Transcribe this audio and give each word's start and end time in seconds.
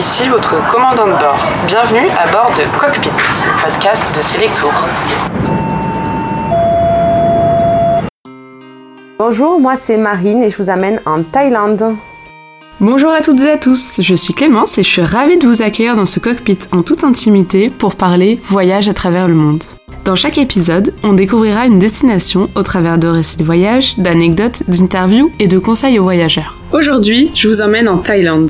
ici 0.00 0.26
votre 0.30 0.66
commandant 0.70 1.06
de 1.06 1.12
bord. 1.12 1.38
Bienvenue 1.66 2.08
à 2.18 2.26
bord 2.32 2.50
de 2.56 2.64
Cockpit, 2.78 3.10
le 3.10 3.62
podcast 3.62 4.02
de 4.16 4.22
Selectour. 4.22 4.72
Bonjour, 9.18 9.60
moi 9.60 9.74
c'est 9.76 9.98
Marine 9.98 10.42
et 10.42 10.48
je 10.48 10.56
vous 10.56 10.70
amène 10.70 11.02
en 11.04 11.22
Thaïlande. 11.22 11.96
Bonjour 12.80 13.10
à 13.10 13.20
toutes 13.20 13.40
et 13.40 13.50
à 13.50 13.58
tous, 13.58 14.00
je 14.00 14.14
suis 14.14 14.32
Clémence 14.32 14.78
et 14.78 14.82
je 14.82 14.88
suis 14.88 15.02
ravie 15.02 15.36
de 15.36 15.46
vous 15.46 15.60
accueillir 15.60 15.96
dans 15.96 16.06
ce 16.06 16.18
cockpit 16.18 16.58
en 16.72 16.80
toute 16.80 17.04
intimité 17.04 17.68
pour 17.68 17.94
parler 17.94 18.40
voyage 18.46 18.88
à 18.88 18.94
travers 18.94 19.28
le 19.28 19.34
monde. 19.34 19.64
Dans 20.06 20.16
chaque 20.16 20.38
épisode, 20.38 20.94
on 21.02 21.12
découvrira 21.12 21.66
une 21.66 21.78
destination 21.78 22.48
au 22.54 22.62
travers 22.62 22.96
de 22.96 23.06
récits 23.06 23.36
de 23.36 23.44
voyage, 23.44 23.98
d'anecdotes, 23.98 24.62
d'interviews 24.66 25.30
et 25.38 25.46
de 25.46 25.58
conseils 25.58 25.98
aux 25.98 26.04
voyageurs. 26.04 26.56
Aujourd'hui, 26.72 27.30
je 27.34 27.48
vous 27.48 27.60
emmène 27.60 27.86
en 27.86 27.98
Thaïlande. 27.98 28.48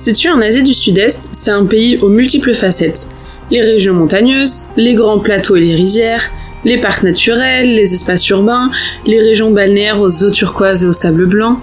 Situé 0.00 0.30
en 0.30 0.40
Asie 0.40 0.62
du 0.62 0.72
Sud-Est, 0.72 1.28
c'est 1.32 1.50
un 1.50 1.66
pays 1.66 1.98
aux 1.98 2.08
multiples 2.08 2.54
facettes. 2.54 3.08
Les 3.50 3.60
régions 3.60 3.92
montagneuses, 3.92 4.64
les 4.78 4.94
grands 4.94 5.18
plateaux 5.18 5.56
et 5.56 5.60
les 5.60 5.74
rizières, 5.74 6.22
les 6.64 6.80
parcs 6.80 7.02
naturels, 7.02 7.74
les 7.74 7.92
espaces 7.92 8.26
urbains, 8.30 8.70
les 9.04 9.18
régions 9.18 9.50
balnéaires 9.50 10.00
aux 10.00 10.24
eaux 10.24 10.30
turquoises 10.30 10.84
et 10.84 10.86
aux 10.86 10.94
sables 10.94 11.26
blancs. 11.26 11.58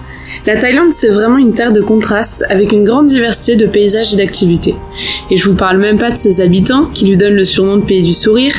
La 0.46 0.56
Thaïlande, 0.56 0.92
c'est 0.92 1.08
vraiment 1.08 1.38
une 1.38 1.52
terre 1.52 1.72
de 1.72 1.80
contraste 1.80 2.44
avec 2.48 2.70
une 2.70 2.84
grande 2.84 3.06
diversité 3.06 3.56
de 3.56 3.66
paysages 3.66 4.14
et 4.14 4.18
d'activités. 4.18 4.76
Et 5.32 5.36
je 5.36 5.44
vous 5.44 5.56
parle 5.56 5.78
même 5.78 5.98
pas 5.98 6.12
de 6.12 6.16
ses 6.16 6.40
habitants 6.40 6.84
qui 6.84 7.06
lui 7.06 7.16
donnent 7.16 7.34
le 7.34 7.42
surnom 7.42 7.78
de 7.78 7.84
pays 7.84 8.02
du 8.02 8.14
sourire, 8.14 8.54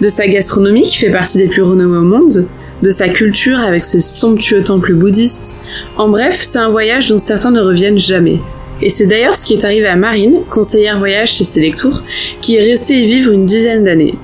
de 0.00 0.06
sa 0.06 0.28
gastronomie 0.28 0.82
qui 0.82 0.96
fait 0.96 1.10
partie 1.10 1.38
des 1.38 1.48
plus 1.48 1.62
renommées 1.62 1.98
au 1.98 2.02
monde, 2.02 2.46
de 2.82 2.90
sa 2.90 3.08
culture 3.08 3.58
avec 3.58 3.82
ses 3.82 4.00
somptueux 4.00 4.62
temples 4.62 4.94
bouddhistes. 4.94 5.60
En 5.96 6.08
bref, 6.08 6.38
c'est 6.40 6.60
un 6.60 6.70
voyage 6.70 7.08
dont 7.08 7.18
certains 7.18 7.50
ne 7.50 7.60
reviennent 7.60 7.98
jamais. 7.98 8.38
Et 8.82 8.88
c'est 8.88 9.06
d'ailleurs 9.06 9.36
ce 9.36 9.46
qui 9.46 9.54
est 9.54 9.64
arrivé 9.64 9.86
à 9.86 9.96
Marine, 9.96 10.42
conseillère 10.50 10.98
voyage 10.98 11.32
chez 11.32 11.44
Selectour, 11.44 12.02
qui 12.40 12.56
est 12.56 12.60
restée 12.60 13.02
y 13.02 13.06
vivre 13.06 13.32
une 13.32 13.46
dizaine 13.46 13.84
d'années. 13.84 14.14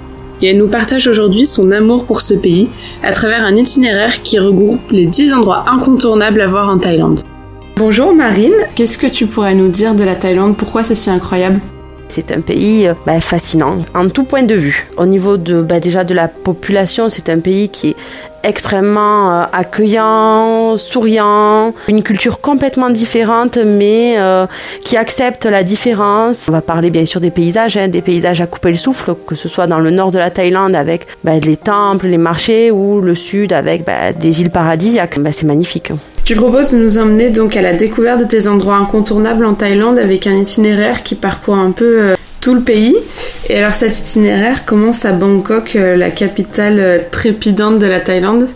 Et 0.43 0.49
elle 0.51 0.59
nous 0.59 0.69
partage 0.69 1.07
aujourd'hui 1.07 1.47
son 1.47 1.71
amour 1.71 2.07
pour 2.07 2.21
ce 2.21 2.35
pays 2.35 2.69
à 3.03 3.13
travers 3.13 3.45
un 3.45 3.57
itinéraire 3.57 4.23
qui 4.23 4.39
regroupe 4.39 4.91
les 4.91 5.07
10 5.07 5.35
endroits 5.35 5.65
incontournables 5.69 6.41
à 6.41 6.47
voir 6.47 6.69
en 6.69 6.79
Thaïlande. 6.79 7.21
Bonjour 7.77 8.15
Marine, 8.15 8.55
qu'est-ce 8.75 8.99
que 8.99 9.07
tu 9.07 9.27
pourrais 9.27 9.55
nous 9.55 9.69
dire 9.69 9.95
de 9.95 10.05
la 10.05 10.15
Thaïlande? 10.15 10.57
Pourquoi 10.57 10.83
c'est 10.83 10.95
si 10.95 11.11
incroyable? 11.11 11.61
C'est 12.11 12.33
un 12.33 12.41
pays 12.41 12.89
euh, 12.89 12.95
bah, 13.07 13.21
fascinant 13.21 13.79
en 13.95 14.09
tout 14.09 14.25
point 14.25 14.43
de 14.43 14.55
vue. 14.55 14.87
Au 14.97 15.07
niveau 15.07 15.37
de 15.37 15.63
bah, 15.63 15.81
déjà 15.81 16.05
de 16.05 16.15
la 16.15 16.29
population, 16.29 17.09
c'est 17.09 17.29
un 17.29 17.39
pays 17.39 17.69
qui 17.69 17.91
est 17.91 17.97
extrêmement 18.43 19.31
euh, 19.31 19.45
accueillant, 19.53 20.77
souriant, 20.77 21.73
une 21.89 22.03
culture 22.03 22.41
complètement 22.41 22.91
différente, 22.91 23.59
mais 23.59 24.15
euh, 24.19 24.47
qui 24.85 24.97
accepte 24.97 25.47
la 25.47 25.63
différence. 25.63 26.49
On 26.49 26.53
va 26.53 26.63
parler 26.63 26.91
bien 26.91 27.07
sûr 27.07 27.21
des 27.21 27.31
paysages, 27.31 27.77
hein, 27.77 27.89
des 27.89 28.03
paysages 28.03 28.41
à 28.41 28.47
couper 28.47 28.71
le 28.71 28.77
souffle, 28.77 29.15
que 29.27 29.35
ce 29.35 29.49
soit 29.49 29.67
dans 29.67 29.79
le 29.79 29.91
nord 29.91 30.11
de 30.11 30.19
la 30.19 30.31
Thaïlande 30.31 30.75
avec 30.75 31.07
bah, 31.23 31.39
les 31.39 31.57
temples, 31.57 32.09
les 32.09 32.19
marchés, 32.19 32.71
ou 32.71 33.01
le 33.01 33.15
sud 33.15 33.53
avec 33.53 33.85
des 34.19 34.41
îles 34.41 34.51
paradisiaques. 34.51 35.19
C'est 35.33 35.47
magnifique. 35.47 35.93
Tu 36.31 36.37
proposes 36.37 36.71
de 36.71 36.77
nous 36.77 36.97
emmener 36.97 37.31
donc 37.31 37.57
à 37.57 37.61
la 37.61 37.73
découverte 37.73 38.21
de 38.21 38.25
tes 38.25 38.47
endroits 38.47 38.77
incontournables 38.77 39.45
en 39.45 39.55
Thaïlande 39.55 39.99
avec 39.99 40.29
un 40.29 40.37
itinéraire 40.37 41.03
qui 41.03 41.17
parcourt 41.17 41.57
un 41.57 41.73
peu 41.73 42.01
euh, 42.01 42.15
tout 42.41 42.55
le 42.55 42.61
pays. 42.61 42.95
Et 43.49 43.59
alors 43.59 43.75
cet 43.75 43.99
itinéraire 43.99 44.65
commence 44.65 45.05
à 45.05 45.11
Bangkok, 45.11 45.75
euh, 45.75 45.97
la 45.97 46.13
capitale 46.13 46.79
euh, 46.79 46.99
trépidante 47.11 47.81
de 47.81 47.87
la 47.87 47.99
Thaïlande. 47.99 48.47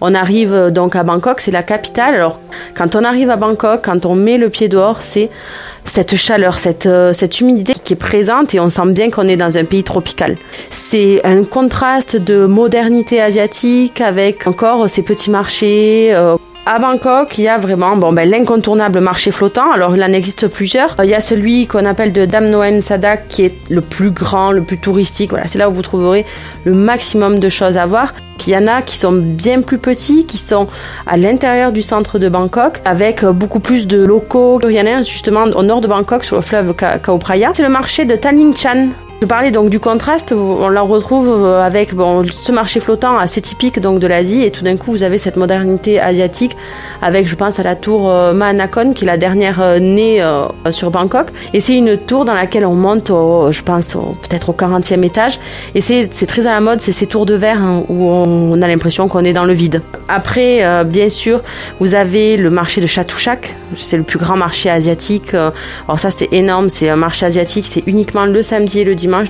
On 0.00 0.14
arrive 0.14 0.70
donc 0.70 0.96
à 0.96 1.02
Bangkok, 1.02 1.42
c'est 1.42 1.50
la 1.50 1.62
capitale. 1.62 2.14
Alors 2.14 2.40
quand 2.74 2.96
on 2.96 3.04
arrive 3.04 3.28
à 3.28 3.36
Bangkok, 3.36 3.82
quand 3.84 4.06
on 4.06 4.14
met 4.14 4.38
le 4.38 4.48
pied 4.48 4.68
dehors, 4.68 5.02
c'est 5.02 5.28
cette 5.84 6.16
chaleur, 6.16 6.58
cette 6.58 7.40
humidité 7.42 7.74
qui 7.84 7.92
est 7.92 7.96
présente 7.96 8.54
et 8.54 8.60
on 8.60 8.70
sent 8.70 8.86
bien 8.86 9.10
qu'on 9.10 9.28
est 9.28 9.36
dans 9.36 9.58
un 9.58 9.64
pays 9.64 9.84
tropical. 9.84 10.38
C'est 10.70 11.20
un 11.24 11.44
contraste 11.44 12.16
de 12.16 12.46
modernité 12.46 13.20
asiatique 13.20 14.00
avec 14.00 14.46
encore 14.46 14.88
ces 14.88 15.02
petits 15.02 15.30
marchés. 15.30 16.14
À 16.72 16.78
Bangkok, 16.78 17.36
il 17.36 17.42
y 17.42 17.48
a 17.48 17.58
vraiment 17.58 17.96
bon, 17.96 18.12
ben, 18.12 18.30
l'incontournable 18.30 19.00
marché 19.00 19.32
flottant. 19.32 19.72
Alors, 19.72 19.96
il 19.96 20.04
en 20.04 20.12
existe 20.12 20.46
plusieurs. 20.46 20.94
Il 21.02 21.10
y 21.10 21.14
a 21.14 21.20
celui 21.20 21.66
qu'on 21.66 21.84
appelle 21.84 22.12
de 22.12 22.26
Dam 22.26 22.48
Noem 22.48 22.80
Sadak, 22.80 23.26
qui 23.26 23.42
est 23.42 23.54
le 23.68 23.80
plus 23.80 24.12
grand, 24.12 24.52
le 24.52 24.62
plus 24.62 24.78
touristique. 24.78 25.30
Voilà, 25.30 25.48
c'est 25.48 25.58
là 25.58 25.68
où 25.68 25.72
vous 25.72 25.82
trouverez 25.82 26.24
le 26.62 26.72
maximum 26.72 27.40
de 27.40 27.48
choses 27.48 27.76
à 27.76 27.86
voir. 27.86 28.14
Il 28.46 28.52
y 28.52 28.56
en 28.56 28.68
a 28.68 28.82
qui 28.82 28.96
sont 28.96 29.10
bien 29.10 29.62
plus 29.62 29.78
petits, 29.78 30.26
qui 30.26 30.38
sont 30.38 30.68
à 31.08 31.16
l'intérieur 31.16 31.72
du 31.72 31.82
centre 31.82 32.20
de 32.20 32.28
Bangkok, 32.28 32.80
avec 32.84 33.24
beaucoup 33.24 33.58
plus 33.58 33.88
de 33.88 34.00
locaux. 34.00 34.60
Il 34.62 34.70
y 34.70 34.80
en 34.80 34.86
a 34.86 35.02
justement 35.02 35.42
au 35.42 35.64
nord 35.64 35.80
de 35.80 35.88
Bangkok, 35.88 36.22
sur 36.22 36.36
le 36.36 36.42
fleuve 36.42 36.74
Khao 36.74 37.18
Phraya. 37.18 37.50
C'est 37.52 37.64
le 37.64 37.68
marché 37.68 38.04
de 38.04 38.14
Taling 38.14 38.56
Chan. 38.56 38.90
Je 39.22 39.26
parlais 39.26 39.50
donc 39.50 39.68
du 39.68 39.78
contraste, 39.78 40.32
on 40.32 40.70
la 40.70 40.80
retrouve 40.80 41.28
euh, 41.28 41.62
avec 41.62 41.94
bon, 41.94 42.24
ce 42.30 42.52
marché 42.52 42.80
flottant 42.80 43.18
assez 43.18 43.42
typique 43.42 43.78
donc 43.78 43.98
de 43.98 44.06
l'Asie 44.06 44.44
et 44.44 44.50
tout 44.50 44.64
d'un 44.64 44.78
coup 44.78 44.92
vous 44.92 45.02
avez 45.02 45.18
cette 45.18 45.36
modernité 45.36 46.00
asiatique 46.00 46.56
avec 47.02 47.28
je 47.28 47.36
pense 47.36 47.60
à 47.60 47.62
la 47.62 47.76
tour 47.76 48.08
euh, 48.08 48.32
Manakon 48.32 48.94
qui 48.94 49.04
est 49.04 49.06
la 49.06 49.18
dernière 49.18 49.60
euh, 49.60 49.78
née 49.78 50.24
sur 50.70 50.90
Bangkok 50.90 51.26
et 51.52 51.60
c'est 51.60 51.76
une 51.76 51.98
tour 51.98 52.24
dans 52.24 52.32
laquelle 52.32 52.64
on 52.64 52.74
monte 52.74 53.08
je 53.08 53.62
pense 53.62 53.92
peut-être 54.22 54.48
au 54.48 54.52
40e 54.54 55.04
étage 55.04 55.38
et 55.74 55.82
c'est 55.82 56.08
très 56.26 56.46
à 56.46 56.52
la 56.54 56.60
mode, 56.60 56.80
c'est 56.80 56.92
ces 56.92 57.06
tours 57.06 57.26
de 57.26 57.34
verre 57.34 57.60
hein, 57.60 57.84
où 57.90 58.08
on 58.08 58.62
a 58.62 58.66
l'impression 58.68 59.06
qu'on 59.06 59.24
est 59.24 59.34
dans 59.34 59.44
le 59.44 59.52
vide. 59.52 59.82
Après 60.08 60.84
bien 60.86 61.10
sûr 61.10 61.42
vous 61.78 61.94
avez 61.94 62.38
le 62.38 62.48
marché 62.48 62.80
de 62.80 62.86
Chatouchak, 62.86 63.54
c'est 63.78 63.96
le 63.96 64.02
plus 64.02 64.18
grand 64.18 64.36
marché 64.36 64.70
asiatique. 64.70 65.34
Alors 65.34 65.98
ça 65.98 66.10
c'est 66.10 66.32
énorme, 66.32 66.68
c'est 66.68 66.88
un 66.88 66.96
marché 66.96 67.26
asiatique, 67.26 67.66
c'est 67.68 67.82
uniquement 67.86 68.26
le 68.26 68.42
samedi 68.42 68.80
et 68.80 68.84
le 68.84 68.94
dimanche 68.94 69.28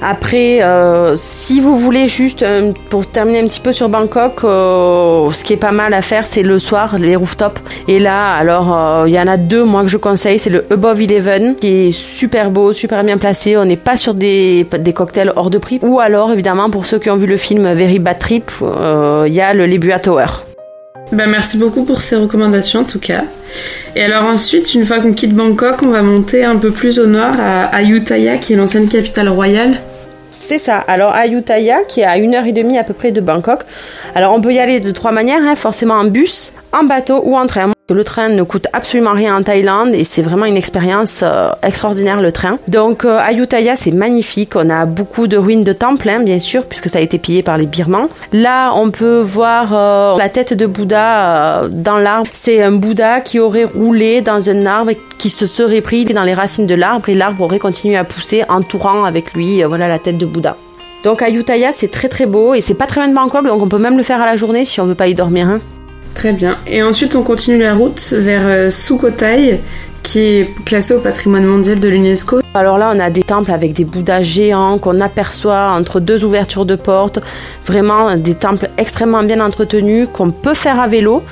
après, 0.00 0.62
euh, 0.62 1.14
si 1.16 1.60
vous 1.60 1.76
voulez 1.76 2.08
juste, 2.08 2.42
euh, 2.42 2.72
pour 2.90 3.06
terminer 3.06 3.40
un 3.40 3.46
petit 3.46 3.60
peu 3.60 3.72
sur 3.72 3.88
Bangkok, 3.88 4.44
euh, 4.44 5.30
ce 5.30 5.44
qui 5.44 5.52
est 5.52 5.58
pas 5.58 5.72
mal 5.72 5.94
à 5.94 6.02
faire, 6.02 6.26
c'est 6.26 6.42
le 6.42 6.58
soir, 6.58 6.98
les 6.98 7.16
rooftops. 7.16 7.60
Et 7.88 7.98
là, 7.98 8.34
alors, 8.34 9.06
il 9.06 9.12
y 9.12 9.20
en 9.20 9.26
a 9.26 9.36
deux, 9.36 9.64
moi, 9.64 9.82
que 9.82 9.88
je 9.88 9.96
conseille. 9.96 10.38
C'est 10.38 10.50
le 10.50 10.64
Above 10.70 11.00
Eleven, 11.00 11.56
qui 11.56 11.88
est 11.88 11.92
super 11.92 12.50
beau, 12.50 12.72
super 12.72 13.04
bien 13.04 13.18
placé. 13.18 13.56
On 13.56 13.64
n'est 13.64 13.76
pas 13.76 13.96
sur 13.96 14.14
des, 14.14 14.66
des 14.78 14.92
cocktails 14.92 15.32
hors 15.36 15.50
de 15.50 15.58
prix. 15.58 15.78
Ou 15.82 16.00
alors, 16.00 16.32
évidemment, 16.32 16.70
pour 16.70 16.86
ceux 16.86 16.98
qui 16.98 17.10
ont 17.10 17.16
vu 17.16 17.26
le 17.26 17.36
film 17.36 17.72
Very 17.72 17.98
Bad 17.98 18.18
Trip, 18.18 18.50
il 18.60 19.32
y 19.32 19.40
a 19.40 19.54
le 19.54 19.66
Lebua 19.66 19.98
Tower. 19.98 20.51
Ben, 21.12 21.28
merci 21.28 21.58
beaucoup 21.58 21.84
pour 21.84 22.00
ces 22.00 22.16
recommandations, 22.16 22.80
en 22.80 22.84
tout 22.84 22.98
cas. 22.98 23.24
Et 23.94 24.02
alors 24.02 24.24
ensuite, 24.24 24.74
une 24.74 24.86
fois 24.86 24.98
qu'on 25.00 25.12
quitte 25.12 25.34
Bangkok, 25.34 25.82
on 25.82 25.90
va 25.90 26.00
monter 26.00 26.42
un 26.42 26.56
peu 26.56 26.70
plus 26.70 26.98
au 26.98 27.06
nord 27.06 27.34
à 27.38 27.64
Ayutthaya, 27.66 28.38
qui 28.38 28.54
est 28.54 28.56
l'ancienne 28.56 28.88
capitale 28.88 29.28
royale. 29.28 29.74
C'est 30.34 30.58
ça. 30.58 30.78
Alors 30.78 31.12
Ayutthaya, 31.12 31.80
qui 31.86 32.00
est 32.00 32.04
à 32.04 32.16
une 32.16 32.34
heure 32.34 32.46
et 32.46 32.52
demie 32.52 32.78
à 32.78 32.84
peu 32.84 32.94
près 32.94 33.10
de 33.10 33.20
Bangkok. 33.20 33.60
Alors 34.14 34.34
on 34.34 34.40
peut 34.40 34.54
y 34.54 34.58
aller 34.58 34.80
de 34.80 34.90
trois 34.90 35.12
manières, 35.12 35.42
hein, 35.42 35.54
forcément 35.54 35.96
en 35.96 36.04
bus, 36.04 36.54
en 36.72 36.84
bateau 36.84 37.20
ou 37.24 37.36
en 37.36 37.46
train. 37.46 37.70
Le 37.90 38.04
train 38.04 38.28
ne 38.28 38.42
coûte 38.42 38.68
absolument 38.72 39.12
rien 39.12 39.36
en 39.36 39.42
Thaïlande 39.42 39.90
et 39.92 40.04
c'est 40.04 40.22
vraiment 40.22 40.46
une 40.46 40.56
expérience 40.56 41.20
euh, 41.22 41.50
extraordinaire 41.62 42.22
le 42.22 42.32
train. 42.32 42.58
Donc 42.68 43.04
euh, 43.04 43.18
Ayutthaya 43.18 43.76
c'est 43.76 43.90
magnifique, 43.90 44.54
on 44.54 44.70
a 44.70 44.86
beaucoup 44.86 45.26
de 45.26 45.36
ruines 45.36 45.64
de 45.64 45.72
temples 45.72 46.08
hein, 46.08 46.20
bien 46.22 46.38
sûr 46.38 46.64
puisque 46.64 46.88
ça 46.88 46.98
a 46.98 47.00
été 47.02 47.18
pillé 47.18 47.42
par 47.42 47.58
les 47.58 47.66
Birmans. 47.66 48.08
Là 48.32 48.72
on 48.76 48.90
peut 48.90 49.20
voir 49.20 49.72
euh, 49.72 50.16
la 50.16 50.28
tête 50.28 50.54
de 50.54 50.64
Bouddha 50.64 51.64
dans 51.68 51.98
l'arbre. 51.98 52.30
C'est 52.32 52.62
un 52.62 52.72
Bouddha 52.72 53.20
qui 53.20 53.40
aurait 53.40 53.64
roulé 53.64 54.20
dans 54.20 54.48
un 54.48 54.64
arbre 54.64 54.90
et 54.90 54.98
qui 55.18 55.28
se 55.28 55.46
serait 55.46 55.80
pris 55.80 56.04
dans 56.04 56.22
les 56.22 56.34
racines 56.34 56.66
de 56.66 56.74
l'arbre 56.74 57.08
et 57.08 57.14
l'arbre 57.14 57.42
aurait 57.42 57.58
continué 57.58 57.96
à 57.96 58.04
pousser 58.04 58.44
entourant 58.48 59.04
avec 59.04 59.34
lui 59.34 59.62
voilà 59.64 59.88
la 59.88 59.98
tête 59.98 60.18
de 60.18 60.26
Bouddha. 60.26 60.56
Donc 61.02 61.20
Ayutthaya 61.20 61.72
c'est 61.72 61.90
très 61.90 62.08
très 62.08 62.26
beau 62.26 62.54
et 62.54 62.60
c'est 62.60 62.74
pas 62.74 62.86
très 62.86 63.00
loin 63.00 63.08
de 63.08 63.14
Bangkok 63.14 63.44
donc 63.44 63.60
on 63.60 63.68
peut 63.68 63.78
même 63.78 63.96
le 63.96 64.04
faire 64.04 64.22
à 64.22 64.26
la 64.26 64.36
journée 64.36 64.64
si 64.64 64.80
on 64.80 64.86
veut 64.86 64.94
pas 64.94 65.08
y 65.08 65.14
dormir. 65.14 65.48
Hein. 65.48 65.60
Très 66.14 66.32
bien. 66.32 66.58
Et 66.66 66.82
ensuite, 66.82 67.16
on 67.16 67.22
continue 67.22 67.58
la 67.58 67.74
route 67.74 68.00
vers 68.12 68.46
euh, 68.46 68.70
Sukhothai, 68.70 69.60
qui 70.02 70.20
est 70.20 70.54
classé 70.64 70.94
au 70.94 71.00
patrimoine 71.00 71.44
mondial 71.44 71.80
de 71.80 71.88
l'UNESCO. 71.88 72.41
Alors 72.54 72.76
là, 72.76 72.92
on 72.94 73.00
a 73.00 73.08
des 73.08 73.22
temples 73.22 73.50
avec 73.50 73.72
des 73.72 73.84
bouddhas 73.84 74.20
géants 74.20 74.76
qu'on 74.76 75.00
aperçoit 75.00 75.72
entre 75.74 76.00
deux 76.00 76.22
ouvertures 76.22 76.66
de 76.66 76.76
portes. 76.76 77.18
Vraiment 77.64 78.14
des 78.16 78.34
temples 78.34 78.68
extrêmement 78.76 79.22
bien 79.22 79.40
entretenus 79.40 80.06
qu'on 80.12 80.30
peut 80.30 80.52
faire 80.52 80.78
à 80.78 80.86
vélo. 80.86 81.22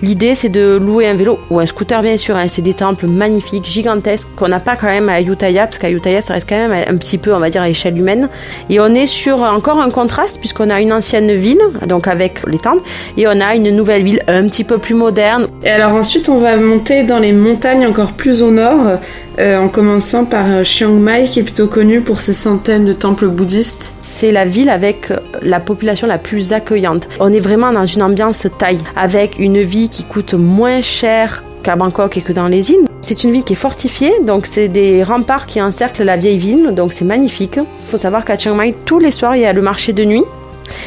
L'idée, 0.00 0.34
c'est 0.34 0.48
de 0.48 0.78
louer 0.82 1.06
un 1.06 1.14
vélo 1.14 1.38
ou 1.50 1.60
un 1.60 1.66
scooter, 1.66 2.00
bien 2.00 2.16
sûr. 2.16 2.34
Hein. 2.34 2.48
C'est 2.48 2.62
des 2.62 2.72
temples 2.72 3.06
magnifiques, 3.06 3.66
gigantesques, 3.66 4.28
qu'on 4.36 4.48
n'a 4.48 4.58
pas 4.58 4.76
quand 4.76 4.86
même 4.86 5.10
à 5.10 5.14
Ayutthaya, 5.14 5.66
parce 5.66 5.76
qu'Ayutthaya, 5.76 6.22
ça 6.22 6.32
reste 6.32 6.48
quand 6.48 6.56
même 6.56 6.72
un 6.72 6.96
petit 6.96 7.18
peu, 7.18 7.34
on 7.34 7.40
va 7.40 7.50
dire, 7.50 7.60
à 7.60 7.68
échelle 7.68 7.98
humaine. 7.98 8.30
Et 8.70 8.80
on 8.80 8.94
est 8.94 9.06
sur 9.06 9.42
encore 9.42 9.78
un 9.80 9.90
contraste, 9.90 10.38
puisqu'on 10.38 10.70
a 10.70 10.80
une 10.80 10.94
ancienne 10.94 11.34
ville, 11.34 11.60
donc 11.86 12.08
avec 12.08 12.40
les 12.46 12.58
temples, 12.58 12.82
et 13.18 13.28
on 13.28 13.38
a 13.42 13.54
une 13.54 13.70
nouvelle 13.76 14.02
ville 14.02 14.22
un 14.28 14.46
petit 14.48 14.64
peu 14.64 14.78
plus 14.78 14.94
moderne. 14.94 15.46
Et 15.62 15.68
alors 15.68 15.94
ensuite, 15.94 16.30
on 16.30 16.38
va 16.38 16.56
monter 16.56 17.02
dans 17.02 17.18
les 17.18 17.32
montagnes 17.32 17.86
encore 17.86 18.12
plus 18.12 18.42
au 18.42 18.50
nord, 18.50 18.92
euh, 19.38 19.58
en 19.58 19.68
commençant 19.68 20.24
par 20.24 20.46
euh, 20.50 20.64
Chiang 20.70 21.00
Mai, 21.00 21.24
qui 21.24 21.40
est 21.40 21.42
plutôt 21.42 21.66
connu 21.66 22.00
pour 22.00 22.20
ses 22.20 22.32
centaines 22.32 22.84
de 22.84 22.92
temples 22.92 23.26
bouddhistes. 23.26 23.92
C'est 24.02 24.30
la 24.30 24.44
ville 24.44 24.68
avec 24.68 25.12
la 25.42 25.58
population 25.58 26.06
la 26.06 26.16
plus 26.16 26.52
accueillante. 26.52 27.08
On 27.18 27.32
est 27.32 27.40
vraiment 27.40 27.72
dans 27.72 27.84
une 27.84 28.04
ambiance 28.04 28.46
taille, 28.56 28.78
avec 28.94 29.40
une 29.40 29.62
vie 29.62 29.88
qui 29.88 30.04
coûte 30.04 30.34
moins 30.34 30.80
cher 30.80 31.42
qu'à 31.64 31.74
Bangkok 31.74 32.16
et 32.16 32.22
que 32.22 32.32
dans 32.32 32.46
les 32.46 32.70
îles. 32.70 32.86
c'est 33.02 33.24
une 33.24 33.32
ville 33.32 33.42
qui 33.42 33.54
est 33.54 33.56
fortifiée, 33.56 34.12
donc 34.24 34.46
c'est 34.46 34.68
des 34.68 35.02
remparts 35.02 35.46
qui 35.46 35.60
encerclent 35.60 36.04
la 36.04 36.16
vieille 36.16 36.38
ville, 36.38 36.70
donc 36.72 36.92
c'est 36.92 37.04
magnifique. 37.04 37.56
Il 37.56 37.90
faut 37.90 37.98
savoir 37.98 38.24
qu'à 38.24 38.38
Chiang 38.38 38.54
Mai, 38.54 38.74
tous 38.84 39.00
les 39.00 39.10
soirs, 39.10 39.34
il 39.34 39.42
y 39.42 39.46
a 39.46 39.52
le 39.52 39.62
marché 39.62 39.92
de 39.92 40.04
nuit. 40.04 40.22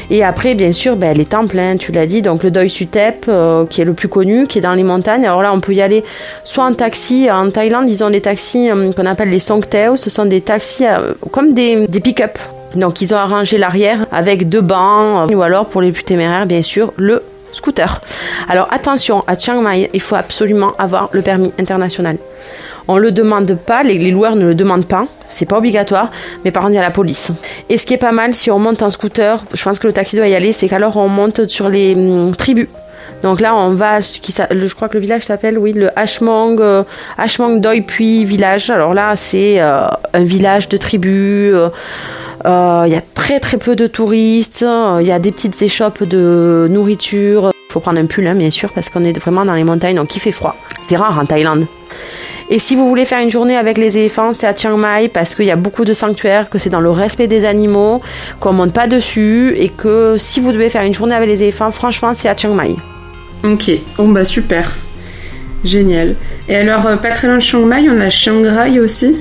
Et 0.10 0.24
après, 0.24 0.54
bien 0.54 0.72
sûr, 0.72 0.96
ben, 0.96 1.16
les 1.18 1.26
temples, 1.26 1.60
hein, 1.60 1.76
tu 1.78 1.92
l'as 1.92 2.06
dit, 2.06 2.22
donc 2.22 2.44
le 2.44 2.52
Doi 2.52 2.68
Sutep, 2.68 3.26
euh, 3.28 3.66
qui 3.66 3.82
est 3.82 3.86
le 3.86 3.94
plus 3.94 4.08
connu, 4.08 4.48
qui 4.48 4.60
est 4.60 4.62
dans 4.62 4.74
les 4.74 4.84
montagnes. 4.84 5.26
Alors 5.26 5.42
là, 5.42 5.52
on 5.54 5.60
peut 5.60 5.74
y 5.74 5.82
aller 5.82 6.04
soit 6.44 6.66
en 6.66 6.74
taxi. 6.74 7.30
En 7.32 7.50
Thaïlande, 7.50 7.90
ils 7.90 8.04
ont 8.04 8.10
des 8.10 8.22
taxis 8.22 8.70
euh, 8.70 8.92
qu'on 8.92 9.06
appelle 9.06 9.30
les 9.30 9.40
Songteo. 9.40 9.96
Ce 9.98 10.10
sont 10.10 10.26
des 10.26 10.42
taxis 10.42 10.86
euh, 10.86 11.14
comme 11.32 11.54
des, 11.54 11.88
des 11.88 12.00
pick-up. 12.00 12.38
Donc 12.76 13.02
ils 13.02 13.14
ont 13.14 13.18
arrangé 13.18 13.58
l'arrière 13.58 14.06
avec 14.12 14.50
deux 14.50 14.62
bancs, 14.62 15.32
ou 15.32 15.42
alors 15.44 15.68
pour 15.68 15.82
les 15.82 15.92
plus 15.92 16.04
téméraires, 16.04 16.48
bien 16.48 16.64
sûr, 16.64 16.92
le 16.98 17.22
scooter. 17.52 18.02
Alors 18.50 18.68
attention, 18.72 19.24
à 19.28 19.38
Chiang 19.38 19.62
Mai, 19.62 19.90
il 19.94 20.02
faut 20.02 20.16
absolument 20.16 20.72
avoir 20.80 21.10
le 21.12 21.22
permis 21.22 21.52
international. 21.60 22.18
On 22.88 22.98
le 22.98 23.12
demande 23.12 23.56
pas, 23.56 23.84
les, 23.84 24.12
loueurs 24.12 24.36
ne 24.36 24.46
le 24.46 24.56
demandent 24.56 24.86
pas, 24.86 25.06
c'est 25.30 25.46
pas 25.46 25.58
obligatoire, 25.58 26.12
mais 26.44 26.52
par 26.52 26.64
contre 26.64 26.74
il 26.74 26.78
y 26.78 26.80
a 26.80 26.84
la 26.84 26.92
police. 26.92 27.32
Et 27.70 27.78
ce 27.78 27.86
qui 27.86 27.94
est 27.94 27.98
pas 27.98 28.12
mal, 28.12 28.34
si 28.34 28.52
on 28.52 28.60
monte 28.60 28.82
en 28.82 28.90
scooter, 28.90 29.44
je 29.54 29.64
pense 29.64 29.80
que 29.80 29.88
le 29.88 29.94
taxi 29.94 30.16
doit 30.16 30.28
y 30.28 30.36
aller, 30.36 30.54
c'est 30.54 30.68
qu'alors 30.68 30.98
on 30.98 31.08
monte 31.08 31.48
sur 31.48 31.70
les 31.70 31.96
hum, 31.96 32.36
tribus. 32.36 32.68
Donc 33.24 33.40
là, 33.40 33.56
on 33.56 33.72
va, 33.72 34.02
qui, 34.02 34.34
je 34.34 34.76
crois 34.76 34.90
que 34.90 34.96
le 34.96 35.00
village 35.00 35.22
s'appelle, 35.22 35.58
oui, 35.58 35.72
le 35.72 35.90
Hmong, 35.96 36.60
euh, 36.60 36.84
Hmong 37.18 37.62
Doi 37.62 37.82
Puis 37.88 38.26
village. 38.26 38.70
Alors 38.70 38.94
là, 38.94 39.16
c'est 39.16 39.62
euh, 39.62 39.88
un 40.14 40.24
village 40.24 40.68
de 40.68 40.76
tribus. 40.76 41.56
Euh, 42.46 42.84
il 42.86 42.92
y 42.92 42.96
a 42.96 43.02
très 43.14 43.40
très 43.40 43.58
peu 43.58 43.78
de 43.78 43.88
touristes. 43.88 44.66
Il 45.00 45.08
y 45.08 45.12
a 45.12 45.20
des 45.20 45.32
petites 45.32 45.62
échoppes 45.62 46.04
de 46.04 46.68
nourriture. 46.70 47.52
Il 47.70 47.72
faut 47.72 47.80
prendre 47.80 48.00
un 48.00 48.08
pull, 48.08 48.28
hein, 48.28 48.36
bien 48.36 48.52
sûr, 48.52 48.70
parce 48.74 48.90
qu'on 48.90 49.06
est 49.06 49.18
vraiment 49.18 49.46
dans 49.46 49.54
les 49.54 49.64
montagnes, 49.64 49.96
donc 49.96 50.14
il 50.18 50.20
fait 50.20 50.34
froid. 50.34 50.58
C'est 50.82 50.98
rare 50.98 51.18
en 51.18 51.26
Thaïlande. 51.26 51.66
Et 52.54 52.60
si 52.60 52.76
vous 52.76 52.88
voulez 52.88 53.06
faire 53.06 53.18
une 53.18 53.32
journée 53.32 53.58
avec 53.58 53.80
les 53.80 53.98
éléphants, 53.98 54.32
c'est 54.32 54.46
à 54.46 54.56
Chiang 54.56 54.78
Mai 54.78 55.10
parce 55.12 55.34
qu'il 55.34 55.46
y 55.46 55.50
a 55.50 55.56
beaucoup 55.56 55.86
de 55.86 55.94
sanctuaires, 55.96 56.52
que 56.52 56.60
c'est 56.60 56.70
dans 56.70 56.82
le 56.82 56.92
respect 56.92 57.26
des 57.26 57.46
animaux, 57.46 58.00
qu'on 58.40 58.54
monte 58.54 58.74
pas 58.74 58.86
dessus 58.86 59.56
et 59.58 59.70
que 59.70 60.18
si 60.20 60.40
vous 60.40 60.52
devez 60.52 60.70
faire 60.70 60.84
une 60.84 60.94
journée 60.94 61.16
avec 61.16 61.28
les 61.28 61.42
éléphants, 61.42 61.72
franchement, 61.72 62.12
c'est 62.14 62.30
à 62.30 62.38
Chiang 62.38 62.54
Mai. 62.54 62.76
Ok, 63.44 63.72
bon 63.98 64.10
bah 64.10 64.24
super. 64.24 64.72
Génial. 65.66 66.14
Et 66.48 66.56
alors, 66.56 66.86
euh, 66.86 66.96
pas 66.96 67.10
très 67.10 67.28
loin 67.28 67.38
de 67.38 67.42
Chiang 67.42 67.66
Mai, 67.66 67.88
on 67.90 67.98
a 67.98 68.12
Chiang 68.12 68.44
Rai 68.46 68.80
aussi? 68.80 69.18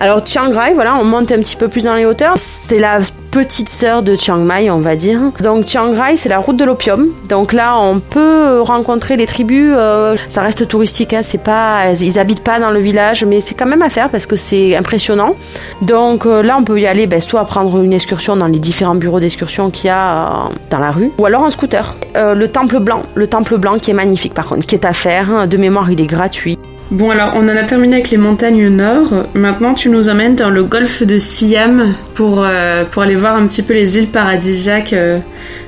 Alors 0.00 0.26
Chiang 0.26 0.50
Rai, 0.50 0.74
voilà, 0.74 0.96
on 0.96 1.04
monte 1.04 1.30
un 1.30 1.38
petit 1.38 1.54
peu 1.54 1.68
plus 1.68 1.84
dans 1.84 1.94
les 1.94 2.06
hauteurs. 2.06 2.34
C'est 2.38 2.80
la 2.80 2.98
petite 3.38 3.68
sœur 3.68 4.02
de 4.02 4.16
Chiang 4.16 4.38
Mai, 4.38 4.68
on 4.68 4.78
va 4.78 4.96
dire. 4.96 5.20
Donc 5.40 5.66
Chiang 5.66 5.92
Rai, 5.94 6.16
c'est 6.16 6.28
la 6.28 6.38
route 6.38 6.56
de 6.56 6.64
l'opium. 6.64 7.10
Donc 7.28 7.52
là, 7.52 7.78
on 7.78 8.00
peut 8.00 8.60
rencontrer 8.62 9.16
les 9.16 9.26
tribus. 9.26 9.74
Euh, 9.76 10.16
ça 10.28 10.42
reste 10.42 10.66
touristique, 10.66 11.12
hein, 11.12 11.20
c'est 11.22 11.42
pas, 11.42 11.92
ils 11.92 12.18
habitent 12.18 12.42
pas 12.42 12.58
dans 12.58 12.70
le 12.70 12.80
village, 12.80 13.24
mais 13.24 13.40
c'est 13.40 13.54
quand 13.54 13.66
même 13.66 13.82
à 13.82 13.90
faire 13.90 14.08
parce 14.08 14.26
que 14.26 14.34
c'est 14.34 14.74
impressionnant. 14.74 15.36
Donc 15.82 16.26
euh, 16.26 16.42
là, 16.42 16.56
on 16.58 16.64
peut 16.64 16.80
y 16.80 16.86
aller, 16.88 17.06
ben, 17.06 17.20
soit 17.20 17.44
prendre 17.44 17.80
une 17.80 17.92
excursion 17.92 18.34
dans 18.36 18.48
les 18.48 18.58
différents 18.58 18.96
bureaux 18.96 19.20
d'excursion 19.20 19.70
qu'il 19.70 19.86
y 19.86 19.90
a 19.90 20.26
euh, 20.26 20.54
dans 20.70 20.80
la 20.80 20.90
rue, 20.90 21.12
ou 21.18 21.24
alors 21.24 21.42
en 21.42 21.50
scooter. 21.50 21.94
le 22.16 22.46
temple 22.46 22.80
blanc, 22.80 23.02
le 23.14 23.28
temple 23.28 23.56
blanc 23.56 23.78
qui 23.78 23.92
est 23.92 23.94
magnifique 23.94 24.34
par 24.34 24.46
contre, 24.46 24.66
qui 24.66 24.74
est 24.74 24.84
à 24.84 24.92
faire. 24.92 25.30
Hein. 25.30 25.46
de 25.46 25.56
mémoire, 25.56 25.88
il 25.92 26.00
est 26.00 26.06
gratuit. 26.06 26.58
Bon 26.90 27.10
alors 27.10 27.32
on 27.34 27.42
en 27.42 27.56
a 27.56 27.64
terminé 27.64 27.96
avec 27.96 28.10
les 28.10 28.16
montagnes 28.16 28.68
nord. 28.68 29.26
Maintenant 29.34 29.74
tu 29.74 29.90
nous 29.90 30.08
emmènes 30.08 30.36
dans 30.36 30.48
le 30.48 30.64
golfe 30.64 31.02
de 31.02 31.18
Siam 31.18 31.92
pour, 32.14 32.42
euh, 32.42 32.84
aller 32.96 33.14
voir 33.14 33.36
un 33.36 33.46
petit 33.46 33.62
peu 33.62 33.74
les 33.74 33.98
îles 33.98 34.06
paradisiaques 34.06 34.94
euh, 34.94 35.18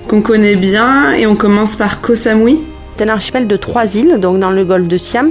qu'on 0.09 0.23
connaît 0.23 0.57
bien 0.57 1.13
et 1.13 1.27
on 1.27 1.37
commence 1.37 1.77
par 1.77 2.01
Koh 2.01 2.15
Samui. 2.15 2.61
C'est 2.97 3.05
un 3.05 3.11
archipel 3.11 3.47
de 3.47 3.57
trois 3.57 3.97
îles 3.97 4.19
donc 4.19 4.39
dans 4.39 4.49
le 4.49 4.65
golfe 4.65 4.89
de 4.89 4.97
Siam 4.97 5.31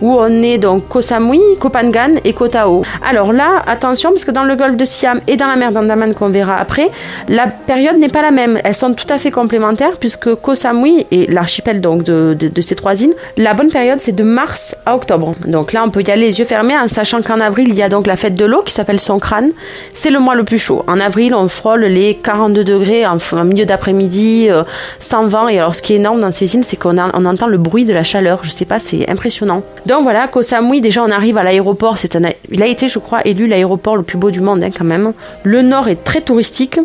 où 0.00 0.14
on 0.14 0.42
est 0.42 0.58
donc 0.58 0.88
Koh 0.88 1.02
Samui, 1.02 1.40
Koh 1.58 1.70
Phangan 1.70 2.14
et 2.24 2.32
Koh 2.32 2.48
Tao. 2.48 2.82
Alors 3.06 3.32
là, 3.32 3.62
attention, 3.66 4.10
parce 4.10 4.24
que 4.24 4.30
dans 4.30 4.44
le 4.44 4.56
golfe 4.56 4.76
de 4.76 4.84
Siam 4.84 5.20
et 5.26 5.36
dans 5.36 5.46
la 5.46 5.56
mer 5.56 5.72
d'Andaman 5.72 6.14
qu'on 6.14 6.28
verra 6.28 6.56
après, 6.56 6.90
la 7.28 7.46
période 7.46 7.98
n'est 7.98 8.08
pas 8.08 8.22
la 8.22 8.30
même. 8.30 8.58
Elles 8.64 8.74
sont 8.74 8.94
tout 8.94 9.06
à 9.08 9.18
fait 9.18 9.30
complémentaires 9.30 9.96
puisque 9.98 10.34
Koh 10.34 10.54
Samui 10.54 11.06
et 11.10 11.26
l'archipel 11.26 11.80
donc 11.80 12.02
de, 12.02 12.36
ces 12.60 12.74
trois 12.74 13.00
îles, 13.02 13.14
la 13.36 13.54
bonne 13.54 13.70
période 13.70 14.00
c'est 14.00 14.12
de 14.12 14.24
mars 14.24 14.76
à 14.86 14.94
octobre. 14.94 15.34
Donc 15.46 15.72
là, 15.72 15.82
on 15.84 15.90
peut 15.90 16.02
y 16.02 16.10
aller 16.10 16.26
les 16.26 16.38
yeux 16.38 16.44
fermés 16.44 16.76
en 16.76 16.88
sachant 16.88 17.22
qu'en 17.22 17.40
avril, 17.40 17.68
il 17.68 17.74
y 17.74 17.82
a 17.82 17.88
donc 17.88 18.06
la 18.06 18.16
fête 18.16 18.34
de 18.34 18.44
l'eau 18.44 18.62
qui 18.62 18.72
s'appelle 18.72 19.00
Songkran. 19.00 19.48
C'est 19.92 20.10
le 20.10 20.18
mois 20.18 20.34
le 20.34 20.44
plus 20.44 20.58
chaud. 20.58 20.84
En 20.86 21.00
avril, 21.00 21.34
on 21.34 21.48
frôle 21.48 21.84
les 21.84 22.14
42 22.14 22.64
degrés 22.64 23.06
en, 23.06 23.18
milieu 23.44 23.64
d'après-midi, 23.64 24.48
euh, 24.50 24.62
sans 24.98 25.26
vent. 25.26 25.48
Et 25.48 25.58
alors, 25.58 25.74
ce 25.74 25.82
qui 25.82 25.94
est 25.94 25.96
énorme 25.96 26.20
dans 26.20 26.32
ces 26.32 26.54
îles, 26.54 26.64
c'est 26.64 26.76
qu'on 26.76 26.98
on 26.98 27.24
entend 27.24 27.46
le 27.46 27.58
bruit 27.58 27.84
de 27.84 27.92
la 27.92 28.02
chaleur. 28.02 28.40
Je 28.42 28.50
sais 28.50 28.64
pas, 28.64 28.78
c'est 28.78 29.08
impressionnant. 29.10 29.62
Donc 29.88 30.02
voilà, 30.02 30.28
Koh 30.28 30.42
Samui, 30.42 30.82
déjà 30.82 31.02
on 31.02 31.10
arrive 31.10 31.38
à 31.38 31.42
l'aéroport. 31.42 31.96
C'est 31.96 32.18
il 32.50 32.62
a 32.62 32.66
été, 32.66 32.88
je 32.88 32.98
crois, 32.98 33.26
élu 33.26 33.46
l'aéroport 33.46 33.96
le 33.96 34.02
plus 34.02 34.18
beau 34.18 34.30
du 34.30 34.42
monde 34.42 34.62
hein, 34.62 34.68
quand 34.68 34.84
même. 34.84 35.14
Le 35.44 35.62
nord 35.62 35.88
est 35.88 36.04
très 36.04 36.20
touristique, 36.20 36.78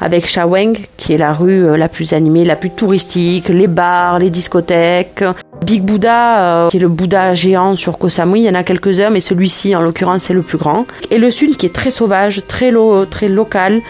avec 0.00 0.26
Shaweng, 0.26 0.76
qui 0.96 1.12
est 1.12 1.16
la 1.16 1.32
rue 1.32 1.64
euh, 1.64 1.76
la 1.76 1.88
plus 1.88 2.12
animée, 2.12 2.44
la 2.44 2.56
plus 2.56 2.70
touristique, 2.70 3.50
les 3.50 3.68
bars, 3.68 4.18
les 4.18 4.30
discothèques. 4.30 5.22
Big 5.64 5.84
Buddha, 5.84 6.64
euh, 6.64 6.68
qui 6.70 6.78
est 6.78 6.80
le 6.80 6.88
Bouddha 6.88 7.34
géant 7.34 7.76
sur 7.76 7.98
Koh 7.98 8.08
Samui, 8.08 8.40
il 8.40 8.46
y 8.46 8.50
en 8.50 8.54
a 8.54 8.64
quelques-uns, 8.64 9.10
mais 9.10 9.20
celui-ci 9.20 9.76
en 9.76 9.80
l'occurrence 9.80 10.24
c'est 10.24 10.34
le 10.34 10.42
plus 10.42 10.58
grand. 10.58 10.86
Et 11.12 11.18
le 11.18 11.30
sud 11.30 11.56
qui 11.56 11.66
est 11.66 11.74
très 11.74 11.90
sauvage, 11.90 12.42
très, 12.48 12.72
très 13.10 13.28
local, 13.28 13.80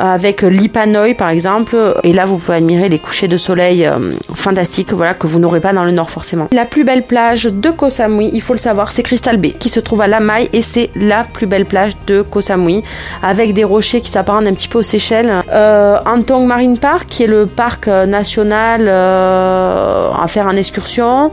avec 0.00 0.42
l'Ipanoi 0.42 1.14
par 1.14 1.30
exemple. 1.30 1.76
Et 2.04 2.12
là, 2.12 2.24
vous 2.24 2.38
pouvez 2.38 2.58
admirer 2.58 2.88
les 2.88 2.98
couchers 2.98 3.28
de 3.28 3.36
soleil 3.36 3.86
euh, 3.86 4.12
fantastiques, 4.34 4.92
voilà, 4.92 5.14
que 5.14 5.26
vous 5.26 5.38
n'aurez 5.38 5.60
pas 5.60 5.72
dans 5.72 5.84
le 5.84 5.92
nord 5.92 6.10
forcément. 6.10 6.48
La 6.52 6.64
plus 6.64 6.84
belle 6.84 7.02
plage 7.02 7.44
de 7.44 7.70
Koh 7.70 7.90
Samui, 7.90 8.30
il 8.32 8.40
faut 8.40 8.54
le 8.54 8.58
savoir, 8.58 8.92
c'est 8.92 9.02
Crystal 9.02 9.36
Bay, 9.36 9.50
qui 9.58 9.68
se 9.68 9.80
trouve 9.80 10.00
à 10.00 10.08
Lamai 10.08 10.48
et 10.52 10.62
c'est 10.62 10.90
la 10.96 11.24
plus 11.24 11.46
belle 11.46 11.66
plage 11.66 11.92
de 12.06 12.22
Koh 12.22 12.40
Samui, 12.40 12.82
avec 13.22 13.52
des 13.54 13.64
rochers 13.64 14.00
qui 14.00 14.10
s'apparentent 14.10 14.46
un 14.46 14.54
petit 14.54 14.68
peu 14.68 14.78
aux 14.78 14.82
Seychelles. 14.82 15.32
Euh, 15.52 15.98
Antong 16.06 16.46
Marine 16.46 16.78
Park, 16.78 17.06
qui 17.08 17.24
est 17.24 17.26
le 17.26 17.46
parc 17.46 17.88
euh, 17.88 18.06
national 18.06 18.86
euh, 18.88 20.10
à 20.10 20.26
faire 20.26 20.46
en 20.46 20.56
excursion. 20.56 21.30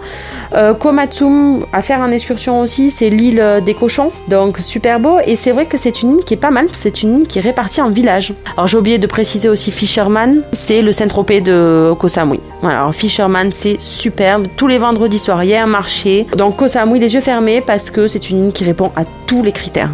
Euh, 0.54 0.74
Komatsum, 0.74 1.66
à 1.74 1.82
faire 1.82 2.00
en 2.00 2.12
excursion 2.12 2.62
aussi, 2.62 2.92
c'est 2.92 3.10
l'île 3.10 3.62
des 3.66 3.74
cochons, 3.74 4.12
donc 4.28 4.58
super 4.60 5.00
beau. 5.00 5.18
Et 5.26 5.36
c'est 5.36 5.52
vrai 5.52 5.66
que 5.66 5.78
c'est 5.78 6.02
une 6.02 6.18
île 6.18 6.26
qui 6.26 6.34
est 6.34 6.38
pas 6.38 6.52
mal, 6.52 6.68
c'est 6.72 7.04
une 7.04 7.22
île 7.22 7.28
qui 7.28 7.40
est 7.40 7.42
répartie 7.42 7.82
en 7.82 7.90
villages. 7.90 8.34
Alors 8.58 8.66
j'ai 8.66 8.80
oublié 8.80 8.98
de 8.98 9.06
préciser 9.06 9.50
aussi 9.50 9.70
Fisherman, 9.70 10.42
c'est 10.52 10.82
le 10.82 10.92
Saint-Tropez 10.92 11.42
de 11.42 11.94
Koh 12.00 12.10
Samui. 12.10 12.40
Voilà, 12.64 12.80
alors 12.80 12.96
Fisherman 12.96 13.52
c'est 13.52 13.80
superbe. 13.80 14.48
Tous 14.58 14.66
les 14.66 14.80
vendredis 14.80 15.20
soirs, 15.20 15.44
il 15.44 15.52
y 15.52 15.54
a 15.54 15.62
un 15.62 15.68
marché. 15.68 16.26
Donc 16.36 16.56
Koh 16.56 16.68
Samui, 16.68 16.98
les 16.98 17.14
yeux 17.14 17.22
fermés 17.22 17.62
parce 17.62 17.92
que 17.92 18.08
c'est 18.08 18.32
une 18.32 18.46
île 18.48 18.52
qui 18.52 18.64
répond 18.64 18.92
à 18.96 19.04
tous 19.28 19.44
les 19.44 19.52
critères. 19.52 19.92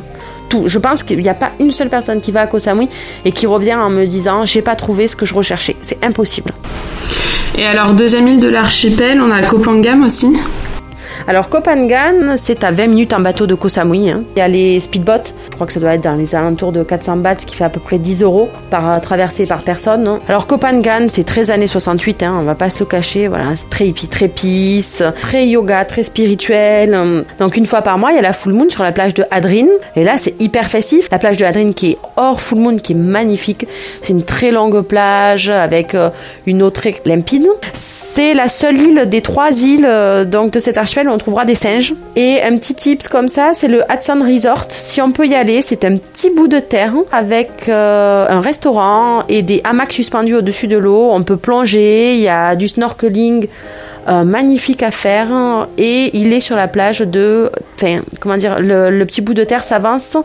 Tout. 0.48 0.64
Je 0.68 0.80
pense 0.80 1.04
qu'il 1.04 1.20
n'y 1.20 1.28
a 1.28 1.34
pas 1.34 1.52
une 1.60 1.72
seule 1.72 1.90
personne 1.90 2.22
qui 2.22 2.32
va 2.32 2.40
à 2.40 2.48
Koh 2.48 2.60
Samui 2.60 2.88
et 3.26 3.34
qui 3.34 3.48
revient 3.48 3.76
en 3.76 3.90
me 3.90 4.06
disant 4.06 4.46
j'ai 4.46 4.62
pas 4.62 4.78
trouvé 4.78 5.08
ce 5.08 5.18
que 5.18 5.26
je 5.26 5.36
recherchais. 5.36 5.76
C'est 5.82 6.02
impossible. 6.06 6.54
Et 7.58 7.66
alors 7.66 7.94
deuxième 7.94 8.30
île 8.30 8.40
de 8.40 8.48
l'archipel, 8.48 9.20
on 9.20 9.30
a 9.30 9.42
Koh 9.42 9.62
aussi. 10.06 10.28
Alors 11.28 11.50
Kopangan, 11.50 12.38
c'est 12.38 12.64
à 12.64 12.72
20 12.72 12.88
minutes 12.88 13.14
en 13.14 13.20
bateau 13.20 13.48
de 13.48 13.56
Koh 13.56 13.70
Samui. 13.70 14.10
Hein. 14.10 14.24
Il 14.36 14.40
y 14.40 14.42
a 14.42 14.48
les 14.48 14.80
speedboats, 14.80 15.34
je 15.50 15.56
crois 15.56 15.68
que 15.68 15.74
ça 15.74 15.80
doit 15.80 15.94
être 15.94 16.04
dans 16.04 16.16
les 16.16 16.36
alentours 16.36 16.72
de 16.72 16.84
400 16.84 17.18
bahts, 17.18 17.40
ce 17.40 17.46
qui 17.46 17.56
fait 17.56 17.64
à 17.64 17.70
peu 17.70 17.80
près 17.80 17.98
10 17.98 18.24
euros 18.24 18.50
par 18.70 19.00
traversée 19.02 19.46
par 19.46 19.62
personne. 19.62 20.08
Hein. 20.08 20.20
Alors 20.28 20.48
Kopangan, 20.48 21.08
c'est 21.10 21.24
très 21.24 21.52
années 21.52 21.68
68, 21.68 22.24
hein, 22.24 22.38
on 22.40 22.44
va 22.44 22.56
pas 22.56 22.70
se 22.70 22.80
le 22.80 22.86
cacher. 22.86 23.28
Voilà, 23.28 23.56
c'est 23.56 23.70
très 23.70 23.88
hippie, 23.88 24.08
très 24.08 24.28
peace, 24.28 25.04
très 25.22 25.48
yoga, 25.48 25.86
très 25.86 26.04
spirituel. 26.04 27.26
Donc 27.40 27.58
une 27.58 27.66
fois 27.66 27.82
par 27.82 27.98
mois, 27.98 28.12
il 28.12 28.16
y 28.16 28.20
a 28.20 28.22
la 28.22 28.34
full 28.34 28.54
moon 28.54 28.70
sur 28.70 28.84
la 28.84 28.92
plage 28.92 29.14
de 29.14 29.24
Hadrin. 29.32 29.68
Et 29.96 30.04
là, 30.04 30.18
c'est 30.18 30.42
hyper 30.42 30.70
festif. 30.70 31.10
La 31.12 31.20
plage 31.20 31.38
de 31.38 31.46
Hadrin 31.46 31.72
qui 31.74 31.92
est 31.92 31.98
hors 32.18 32.42
full 32.42 32.60
moon, 32.60 32.78
qui 32.78 32.94
est 32.94 32.96
magnifique. 32.96 33.68
C'est 34.02 34.14
une 34.14 34.24
très 34.24 34.52
longue 34.52 34.82
plage 34.82 35.50
avec 35.50 35.96
euh, 35.96 36.10
une 36.46 36.62
eau 36.62 36.70
très 36.70 36.96
limpide. 37.06 37.48
C'est 37.74 38.34
la 38.34 38.48
seule 38.48 38.78
île 38.78 39.06
des 39.08 39.22
trois 39.22 39.60
îles 39.62 39.88
euh, 39.88 40.26
donc 40.26 40.52
de 40.52 40.60
cet 40.60 40.78
archipel 40.78 41.03
on 41.10 41.18
trouvera 41.18 41.46
des 41.46 41.56
singes. 41.56 41.94
Et 42.16 42.42
un 42.42 42.58
petit 42.58 42.76
tips 42.76 43.08
comme 43.08 43.28
ça, 43.28 43.52
c'est 43.54 43.68
le 43.68 43.82
Hudson 43.92 44.24
Resort. 44.26 44.68
Si 44.70 45.02
on 45.02 45.12
peut 45.12 45.28
y 45.28 45.36
aller, 45.36 45.62
c'est 45.62 45.86
un 45.86 45.98
petit 45.98 46.30
bout 46.30 46.48
de 46.48 46.60
terre 46.60 46.94
avec 47.12 47.70
euh, 47.70 48.26
un 48.30 48.40
restaurant 48.40 49.24
et 49.30 49.42
des 49.42 49.62
hamacs 49.64 49.94
suspendus 49.94 50.36
au-dessus 50.36 50.68
de 50.68 50.78
l'eau. 50.78 51.10
On 51.12 51.24
peut 51.24 51.38
plonger, 51.38 52.16
il 52.16 52.22
y 52.22 52.30
a 52.30 52.56
du 52.56 52.68
snorkeling. 52.68 53.48
Euh, 54.10 54.26
magnifique 54.26 54.84
à 54.84 54.92
faire 54.92 55.32
et 55.78 56.12
il 56.18 56.34
est 56.34 56.42
sur 56.42 56.58
la 56.58 56.68
plage 56.68 57.00
de 57.00 57.50
enfin 57.76 58.02
comment 58.20 58.36
dire 58.36 58.60
le, 58.60 59.02
petit 59.06 59.22
bout 59.22 59.34
de 59.34 59.46
terre 59.46 59.64
s'avance 59.64 60.18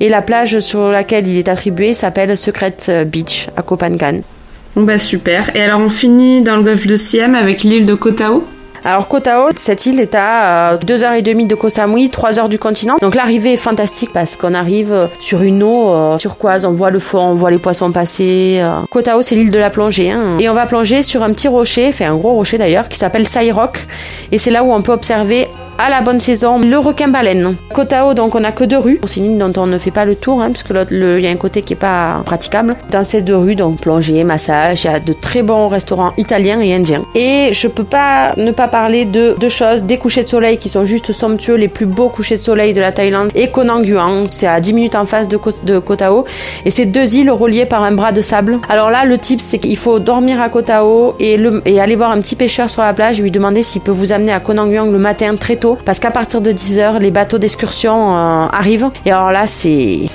et 0.00 0.08
la 0.08 0.22
plage 0.22 0.60
sur 0.60 0.88
laquelle 0.88 1.26
il 1.26 1.36
est 1.36 1.48
attribué 1.50 1.92
s'appelle 1.92 2.34
Secret 2.38 2.76
Beach 3.04 3.48
à. 3.54 3.62
Bon 4.74 4.82
bah 4.84 4.96
super. 4.98 5.54
Et 5.54 5.60
alors 5.60 5.80
on 5.80 5.90
finit 5.90 6.40
dans 6.40 6.56
le 6.56 6.62
golfe 6.62 6.86
de 6.86 6.96
Siam 6.96 7.34
avec 7.34 7.62
l'île 7.62 7.84
de 7.84 7.94
Koh 7.94 8.14
Alors 8.86 9.08
Koh 9.08 9.18
Tao, 9.18 9.48
cette 9.56 9.84
île 9.86 9.98
est 9.98 10.14
à 10.14 10.76
2h30 10.76 11.48
de 11.48 11.56
Koh 11.56 11.70
Samui, 11.70 12.06
3h 12.06 12.48
du 12.48 12.60
continent. 12.60 12.94
Donc 13.02 13.16
l'arrivée 13.16 13.54
est 13.54 13.56
fantastique 13.56 14.12
parce 14.12 14.36
qu'on 14.36 14.54
arrive 14.54 14.92
euh, 14.92 15.08
sur 15.18 15.42
une 15.42 15.64
eau 15.64 15.90
euh, 15.90 16.16
turquoise, 16.18 16.64
on 16.64 16.70
voit 16.70 16.90
le 16.90 17.00
fond, 17.00 17.18
on 17.18 17.34
voit 17.34 17.50
les 17.50 17.58
poissons 17.58 17.90
passer. 17.90 18.60
Euh. 18.60 18.82
Koh 18.88 19.02
Tao, 19.02 19.22
c'est 19.22 19.34
l'île 19.34 19.50
de 19.50 19.58
la 19.58 19.70
plongée. 19.70 20.12
Hein. 20.12 20.36
Et 20.38 20.48
on 20.48 20.54
va 20.54 20.66
plonger 20.66 21.02
sur 21.02 21.24
un 21.24 21.32
petit 21.32 21.48
rocher, 21.48 21.90
fait 21.90 22.04
un 22.04 22.14
gros 22.14 22.34
rocher 22.34 22.58
d'ailleurs, 22.58 22.88
qui 22.88 22.96
s'appelle 22.96 23.26
Sai 23.26 23.50
Rock. 23.50 23.84
Et 24.30 24.38
c'est 24.38 24.52
là 24.52 24.62
où 24.62 24.72
on 24.72 24.82
peut 24.82 24.92
observer 24.92 25.48
à 25.78 25.90
la 25.90 26.00
bonne 26.00 26.20
saison, 26.20 26.58
le 26.58 26.78
requin-baleine. 26.78 27.56
Kotao, 27.72 28.14
donc 28.14 28.34
on 28.34 28.44
a 28.44 28.52
que 28.52 28.64
deux 28.64 28.78
rues. 28.78 29.00
C'est 29.06 29.20
une 29.20 29.32
île 29.32 29.38
dont 29.38 29.52
on 29.60 29.66
ne 29.66 29.78
fait 29.78 29.90
pas 29.90 30.04
le 30.04 30.14
tour, 30.14 30.40
hein, 30.40 30.50
parce 30.50 30.64
il 30.90 31.20
y 31.20 31.26
a 31.26 31.30
un 31.30 31.36
côté 31.36 31.62
qui 31.62 31.74
est 31.74 31.76
pas 31.76 32.22
praticable. 32.24 32.76
Dans 32.90 33.04
ces 33.04 33.22
deux 33.22 33.36
rues, 33.36 33.54
donc 33.54 33.80
plongée, 33.80 34.24
massage, 34.24 34.84
il 34.84 34.86
y 34.86 34.90
a 34.90 35.00
de 35.00 35.12
très 35.12 35.42
bons 35.42 35.68
restaurants 35.68 36.12
italiens 36.16 36.60
et 36.60 36.74
indiens. 36.74 37.02
Et 37.14 37.50
je 37.52 37.68
peux 37.68 37.84
pas 37.84 38.32
ne 38.36 38.50
pas 38.50 38.68
parler 38.68 39.04
de 39.04 39.36
deux 39.38 39.48
choses, 39.48 39.84
des 39.84 39.98
couchers 39.98 40.22
de 40.22 40.28
soleil 40.28 40.58
qui 40.58 40.68
sont 40.68 40.84
juste 40.84 41.12
somptueux, 41.12 41.54
les 41.54 41.68
plus 41.68 41.86
beaux 41.86 42.08
couchers 42.08 42.36
de 42.36 42.40
soleil 42.40 42.72
de 42.72 42.80
la 42.80 42.92
Thaïlande, 42.92 43.30
et 43.34 43.48
Koh 43.48 43.64
Nguyen, 43.64 44.26
c'est 44.30 44.46
à 44.46 44.60
10 44.60 44.72
minutes 44.72 44.94
en 44.94 45.04
face 45.04 45.28
de, 45.28 45.38
de 45.64 45.78
Koh 45.78 45.96
Tao. 45.96 46.24
Et 46.64 46.70
c'est 46.70 46.86
deux 46.86 47.16
îles 47.16 47.30
reliées 47.30 47.66
par 47.66 47.82
un 47.82 47.92
bras 47.92 48.12
de 48.12 48.20
sable. 48.20 48.58
Alors 48.68 48.90
là, 48.90 49.04
le 49.04 49.18
tip, 49.18 49.40
c'est 49.40 49.58
qu'il 49.58 49.76
faut 49.76 49.98
dormir 49.98 50.40
à 50.40 50.48
Koh 50.48 50.62
Tao 50.62 51.14
et, 51.20 51.38
et 51.64 51.80
aller 51.80 51.96
voir 51.96 52.10
un 52.10 52.20
petit 52.20 52.36
pêcheur 52.36 52.70
sur 52.70 52.82
la 52.82 52.92
plage 52.92 53.18
et 53.18 53.22
lui 53.22 53.30
demander 53.30 53.62
s'il 53.62 53.82
peut 53.82 53.92
vous 53.92 54.12
amener 54.12 54.32
à 54.32 54.40
Koh 54.40 54.54
Nguyen 54.54 54.90
le 54.90 54.98
matin 54.98 55.34
très 55.36 55.56
tôt, 55.56 55.65
parce 55.74 55.98
qu'à 55.98 56.10
partir 56.10 56.40
de 56.40 56.50
10h, 56.50 56.98
les 56.98 57.10
bateaux 57.10 57.38
d'excursion 57.38 58.16
euh, 58.16 58.46
arrivent. 58.52 58.88
Et 59.04 59.12
alors 59.12 59.30
là, 59.30 59.46
c'est 59.46 60.06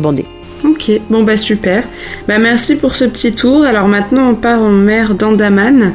bondé. 0.00 0.26
Ok, 0.64 0.90
bon 1.08 1.22
bah 1.22 1.36
super. 1.36 1.84
Bah 2.26 2.38
merci 2.38 2.76
pour 2.76 2.96
ce 2.96 3.04
petit 3.04 3.32
tour. 3.32 3.64
Alors 3.64 3.86
maintenant 3.86 4.30
on 4.30 4.34
part 4.34 4.60
en 4.60 4.70
mer 4.70 5.14
d'Andaman 5.14 5.94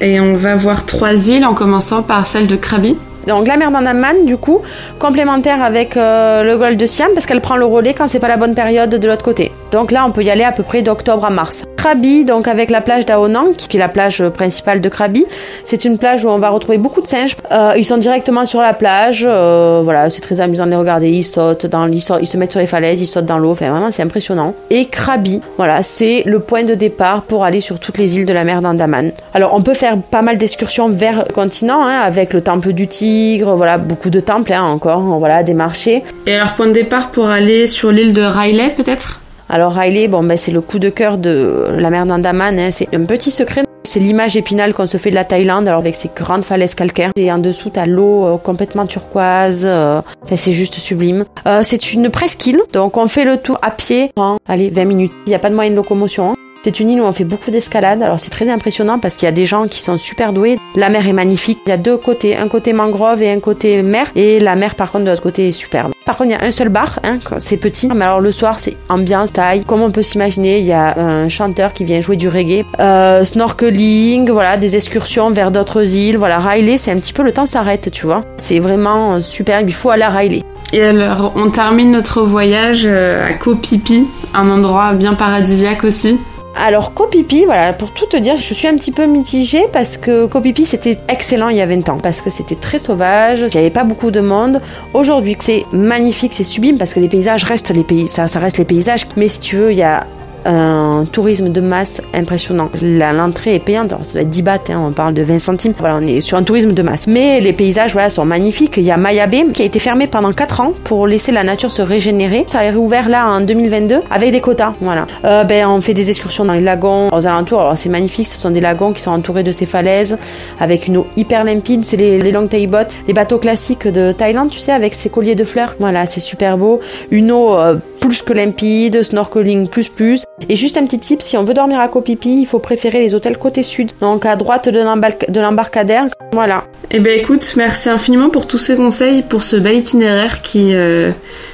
et 0.00 0.20
on 0.20 0.34
va 0.34 0.54
voir 0.54 0.86
trois 0.86 1.28
îles 1.28 1.44
en 1.44 1.54
commençant 1.54 2.02
par 2.02 2.26
celle 2.26 2.46
de 2.46 2.56
Krabi. 2.56 2.96
Donc 3.26 3.48
la 3.48 3.56
mer 3.56 3.70
d'Andaman, 3.70 4.24
du 4.24 4.36
coup, 4.36 4.60
complémentaire 4.98 5.62
avec 5.62 5.96
euh, 5.96 6.42
le 6.42 6.56
golfe 6.56 6.76
de 6.76 6.86
Siam 6.86 7.08
parce 7.14 7.26
qu'elle 7.26 7.40
prend 7.40 7.56
le 7.56 7.64
relais 7.64 7.94
quand 7.94 8.06
c'est 8.06 8.20
pas 8.20 8.28
la 8.28 8.36
bonne 8.36 8.54
période 8.54 8.90
de 8.90 9.08
l'autre 9.08 9.24
côté. 9.24 9.50
Donc 9.72 9.90
là, 9.90 10.04
on 10.06 10.10
peut 10.10 10.22
y 10.22 10.30
aller 10.30 10.44
à 10.44 10.52
peu 10.52 10.62
près 10.62 10.82
d'octobre 10.82 11.24
à 11.24 11.30
mars. 11.30 11.64
Krabi, 11.84 12.24
donc 12.24 12.48
avec 12.48 12.70
la 12.70 12.80
plage 12.80 13.04
d'Aonang, 13.04 13.54
qui 13.56 13.76
est 13.76 13.78
la 13.78 13.90
plage 13.90 14.26
principale 14.30 14.80
de 14.80 14.88
Krabi. 14.88 15.26
C'est 15.66 15.84
une 15.84 15.98
plage 15.98 16.24
où 16.24 16.30
on 16.30 16.38
va 16.38 16.48
retrouver 16.48 16.78
beaucoup 16.78 17.02
de 17.02 17.06
singes. 17.06 17.36
Euh, 17.52 17.74
ils 17.76 17.84
sont 17.84 17.98
directement 17.98 18.46
sur 18.46 18.62
la 18.62 18.72
plage. 18.72 19.26
Euh, 19.28 19.82
voilà, 19.84 20.08
c'est 20.08 20.22
très 20.22 20.40
amusant 20.40 20.64
de 20.64 20.70
les 20.70 20.76
regarder. 20.76 21.10
Ils 21.10 21.24
sautent 21.24 21.66
dans 21.66 21.86
ils, 21.86 22.02
ils 22.22 22.26
se 22.26 22.38
mettent 22.38 22.52
sur 22.52 22.60
les 22.60 22.66
falaises, 22.66 23.02
ils 23.02 23.06
sautent 23.06 23.26
dans 23.26 23.36
l'eau. 23.36 23.50
Enfin, 23.50 23.68
vraiment, 23.68 23.90
c'est 23.90 24.02
impressionnant. 24.02 24.54
Et 24.70 24.86
Krabi, 24.86 25.42
voilà, 25.58 25.82
c'est 25.82 26.22
le 26.24 26.38
point 26.38 26.62
de 26.62 26.72
départ 26.72 27.20
pour 27.20 27.44
aller 27.44 27.60
sur 27.60 27.78
toutes 27.78 27.98
les 27.98 28.16
îles 28.16 28.24
de 28.24 28.32
la 28.32 28.44
mer 28.44 28.62
d'Andaman. 28.62 29.12
Alors, 29.34 29.52
on 29.52 29.60
peut 29.60 29.74
faire 29.74 29.98
pas 29.98 30.22
mal 30.22 30.38
d'excursions 30.38 30.88
vers 30.88 31.24
le 31.28 31.34
continent, 31.34 31.82
hein, 31.84 32.00
avec 32.02 32.32
le 32.32 32.40
temple 32.40 32.72
du 32.72 32.88
tigre, 32.88 33.56
voilà, 33.56 33.76
beaucoup 33.76 34.08
de 34.08 34.20
temples 34.20 34.54
hein, 34.54 34.62
encore, 34.62 35.02
voilà, 35.18 35.42
des 35.42 35.52
marchés. 35.52 36.02
Et 36.26 36.34
alors, 36.34 36.54
point 36.54 36.68
de 36.68 36.72
départ 36.72 37.10
pour 37.10 37.28
aller 37.28 37.66
sur 37.66 37.92
l'île 37.92 38.14
de 38.14 38.22
Riley, 38.22 38.70
peut-être? 38.74 39.20
Alors 39.54 39.70
Riley, 39.70 40.08
bon, 40.08 40.24
ben, 40.24 40.36
c'est 40.36 40.50
le 40.50 40.60
coup 40.60 40.80
de 40.80 40.90
cœur 40.90 41.16
de 41.16 41.66
la 41.78 41.88
mer 41.88 42.06
d'Andaman. 42.06 42.58
Hein. 42.58 42.70
C'est 42.72 42.92
un 42.92 43.04
petit 43.04 43.30
secret. 43.30 43.62
C'est 43.84 44.00
l'image 44.00 44.36
épinale 44.36 44.74
qu'on 44.74 44.88
se 44.88 44.96
fait 44.96 45.10
de 45.10 45.14
la 45.14 45.24
Thaïlande, 45.24 45.68
alors 45.68 45.78
avec 45.78 45.94
ses 45.94 46.10
grandes 46.12 46.44
falaises 46.44 46.74
calcaires. 46.74 47.12
Et 47.14 47.30
en 47.30 47.38
dessous, 47.38 47.70
t'as 47.70 47.86
l'eau 47.86 48.24
euh, 48.24 48.36
complètement 48.36 48.84
turquoise. 48.84 49.62
Euh, 49.64 50.02
c'est 50.34 50.50
juste 50.50 50.74
sublime. 50.74 51.24
Euh, 51.46 51.60
c'est 51.62 51.92
une 51.92 52.10
presqu'île, 52.10 52.62
donc 52.72 52.96
on 52.96 53.06
fait 53.06 53.24
le 53.24 53.36
tour 53.36 53.60
à 53.62 53.70
pied 53.70 54.10
allez, 54.48 54.70
20 54.70 54.84
minutes. 54.86 55.12
Il 55.26 55.28
n'y 55.28 55.36
a 55.36 55.38
pas 55.38 55.50
de 55.50 55.54
moyen 55.54 55.70
de 55.70 55.76
locomotion. 55.76 56.32
Hein. 56.32 56.34
C'est 56.64 56.80
une 56.80 56.88
île 56.88 57.02
où 57.02 57.04
on 57.04 57.12
fait 57.12 57.24
beaucoup 57.24 57.50
d'escalade. 57.50 58.02
Alors 58.02 58.18
c'est 58.18 58.30
très 58.30 58.48
impressionnant 58.48 58.98
parce 58.98 59.16
qu'il 59.16 59.26
y 59.26 59.28
a 59.28 59.32
des 59.32 59.44
gens 59.44 59.68
qui 59.68 59.80
sont 59.80 59.98
super 59.98 60.32
doués. 60.32 60.56
La 60.76 60.88
mer 60.88 61.06
est 61.06 61.12
magnifique. 61.12 61.60
Il 61.66 61.68
y 61.68 61.72
a 61.72 61.76
deux 61.76 61.98
côtés, 61.98 62.38
un 62.38 62.48
côté 62.48 62.72
mangrove 62.72 63.20
et 63.22 63.30
un 63.30 63.38
côté 63.38 63.82
mer. 63.82 64.06
Et 64.16 64.40
la 64.40 64.56
mer 64.56 64.74
par 64.74 64.90
contre 64.90 65.04
de 65.04 65.10
l'autre 65.10 65.22
côté 65.22 65.48
est 65.48 65.52
superbe. 65.52 65.92
Par 66.06 66.16
contre, 66.16 66.30
il 66.30 66.32
y 66.32 66.36
a 66.36 66.42
un 66.42 66.50
seul 66.50 66.70
bar, 66.70 67.00
hein, 67.04 67.18
c'est 67.36 67.58
petit. 67.58 67.88
Mais 67.88 68.06
alors 68.06 68.22
le 68.22 68.32
soir, 68.32 68.58
c'est 68.58 68.78
ambiance, 68.88 69.30
taille. 69.30 69.62
Comme 69.64 69.82
on 69.82 69.90
peut 69.90 70.02
s'imaginer, 70.02 70.60
il 70.60 70.64
y 70.64 70.72
a 70.72 70.98
un 70.98 71.28
chanteur 71.28 71.74
qui 71.74 71.84
vient 71.84 72.00
jouer 72.00 72.16
du 72.16 72.28
reggae. 72.28 72.64
Euh, 72.80 73.24
snorkeling, 73.24 74.30
voilà, 74.30 74.56
des 74.56 74.74
excursions 74.74 75.30
vers 75.30 75.50
d'autres 75.50 75.96
îles. 75.96 76.16
Voilà, 76.16 76.38
Riley, 76.38 76.78
c'est 76.78 76.92
un 76.92 76.96
petit 76.96 77.12
peu 77.12 77.22
le 77.22 77.32
temps 77.32 77.44
s'arrête, 77.44 77.90
tu 77.90 78.06
vois. 78.06 78.22
C'est 78.38 78.58
vraiment 78.58 79.20
super. 79.20 79.60
Il 79.60 79.72
faut 79.74 79.90
aller 79.90 80.02
à 80.02 80.08
Riley. 80.08 80.42
Et 80.72 80.82
alors, 80.82 81.32
on 81.36 81.50
termine 81.50 81.90
notre 81.90 82.22
voyage 82.22 82.84
euh, 82.86 83.28
à 83.28 83.34
Koh 83.34 83.58
Phi, 83.62 84.06
un 84.32 84.48
endroit 84.50 84.94
bien 84.94 85.12
paradisiaque 85.12 85.84
aussi. 85.84 86.18
Alors 86.56 86.94
Copipi, 86.94 87.44
voilà, 87.44 87.72
pour 87.72 87.92
tout 87.92 88.06
te 88.06 88.16
dire, 88.16 88.36
je 88.36 88.54
suis 88.54 88.68
un 88.68 88.76
petit 88.76 88.92
peu 88.92 89.06
mitigée 89.06 89.64
parce 89.72 89.96
que 89.96 90.26
Copipi 90.26 90.64
c'était 90.64 90.98
excellent 91.08 91.48
il 91.48 91.56
y 91.56 91.60
a 91.60 91.66
20 91.66 91.88
ans, 91.88 91.98
parce 92.00 92.22
que 92.22 92.30
c'était 92.30 92.54
très 92.54 92.78
sauvage, 92.78 93.40
il 93.40 93.46
n'y 93.46 93.58
avait 93.58 93.70
pas 93.70 93.84
beaucoup 93.84 94.12
de 94.12 94.20
monde. 94.20 94.60
Aujourd'hui 94.94 95.36
c'est 95.40 95.64
magnifique, 95.72 96.32
c'est 96.32 96.44
sublime 96.44 96.78
parce 96.78 96.94
que 96.94 97.00
les 97.00 97.08
paysages 97.08 97.44
restent 97.44 97.74
les 97.74 97.82
pays, 97.82 98.06
ça, 98.06 98.28
ça 98.28 98.38
reste 98.38 98.58
les 98.58 98.64
paysages. 98.64 99.06
Mais 99.16 99.28
si 99.28 99.40
tu 99.40 99.56
veux, 99.56 99.72
il 99.72 99.78
y 99.78 99.82
a 99.82 100.06
un 100.44 101.04
tourisme 101.10 101.50
de 101.50 101.60
masse 101.60 102.00
impressionnant. 102.12 102.70
L'entrée 102.82 103.54
est 103.54 103.58
payante, 103.60 103.92
alors 103.92 104.04
ça 104.04 104.14
doit 104.14 104.22
être 104.22 104.30
10 104.30 104.42
bahts, 104.42 104.58
hein, 104.70 104.82
on 104.88 104.92
parle 104.92 105.14
de 105.14 105.22
20 105.22 105.38
centimes. 105.38 105.72
Voilà, 105.78 105.96
on 105.96 106.06
est 106.06 106.20
sur 106.20 106.36
un 106.36 106.42
tourisme 106.42 106.72
de 106.72 106.82
masse. 106.82 107.06
Mais 107.06 107.40
les 107.40 107.52
paysages 107.52 107.92
voilà, 107.92 108.10
sont 108.10 108.24
magnifiques. 108.24 108.76
Il 108.76 108.84
y 108.84 108.90
a 108.90 108.96
Maya 108.96 109.26
Bay 109.26 109.46
qui 109.52 109.62
a 109.62 109.64
été 109.64 109.78
fermé 109.78 110.06
pendant 110.06 110.32
4 110.32 110.60
ans 110.60 110.72
pour 110.84 111.06
laisser 111.06 111.32
la 111.32 111.44
nature 111.44 111.70
se 111.70 111.82
régénérer. 111.82 112.44
Ça 112.46 112.60
a 112.60 112.62
réouvert 112.62 113.08
là 113.08 113.28
en 113.28 113.40
2022 113.40 114.00
avec 114.10 114.32
des 114.32 114.40
quotas. 114.40 114.74
Voilà. 114.80 115.06
Euh, 115.24 115.44
ben, 115.44 115.66
on 115.68 115.80
fait 115.80 115.94
des 115.94 116.10
excursions 116.10 116.44
dans 116.44 116.54
les 116.54 116.60
lagons 116.60 117.08
aux 117.08 117.26
alentours. 117.26 117.60
Alors 117.60 117.76
c'est 117.76 117.88
magnifique, 117.88 118.26
ce 118.26 118.38
sont 118.38 118.50
des 118.50 118.60
lagons 118.60 118.92
qui 118.92 119.00
sont 119.00 119.10
entourés 119.10 119.42
de 119.42 119.52
ces 119.52 119.66
falaises 119.66 120.16
avec 120.60 120.86
une 120.86 120.98
eau 120.98 121.06
hyper 121.16 121.44
limpide. 121.44 121.84
C'est 121.84 121.96
les, 121.96 122.18
les 122.20 122.32
long 122.32 122.46
tail 122.46 122.66
boats, 122.66 122.88
les 123.06 123.14
bateaux 123.14 123.38
classiques 123.38 123.88
de 123.88 124.12
Thaïlande, 124.12 124.50
tu 124.50 124.58
sais, 124.58 124.72
avec 124.72 124.94
ces 124.94 125.08
colliers 125.08 125.34
de 125.34 125.44
fleurs. 125.44 125.74
Voilà, 125.78 126.06
c'est 126.06 126.20
super 126.20 126.58
beau. 126.58 126.80
Une 127.10 127.30
eau 127.30 127.58
euh, 127.58 127.76
plus 128.00 128.22
que 128.22 128.32
limpide, 128.32 129.02
snorkeling 129.02 129.68
plus 129.68 129.88
plus. 129.88 130.24
Et 130.48 130.56
juste 130.56 130.76
un 130.76 130.84
petit 130.84 130.98
tip, 130.98 131.22
si 131.22 131.36
on 131.36 131.44
veut 131.44 131.54
dormir 131.54 131.80
à 131.80 131.88
Copipi, 131.88 132.40
il 132.40 132.46
faut 132.46 132.58
préférer 132.58 133.00
les 133.00 133.14
hôtels 133.14 133.38
côté 133.38 133.62
sud, 133.62 133.92
donc 134.00 134.26
à 134.26 134.36
droite 134.36 134.68
de 134.68 135.40
l'embarcadère. 135.40 136.06
Voilà. 136.32 136.64
Eh 136.90 136.98
ben 136.98 137.18
écoute, 137.18 137.54
merci 137.56 137.88
infiniment 137.88 138.30
pour 138.30 138.46
tous 138.46 138.58
ces 138.58 138.74
conseils, 138.76 139.22
pour 139.22 139.44
ce 139.44 139.56
bel 139.56 139.76
itinéraire 139.76 140.42
qui, 140.42 140.74
euh, 140.74 141.12